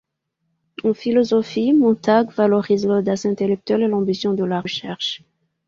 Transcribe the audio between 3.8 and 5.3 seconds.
et l'ambition de la recherche.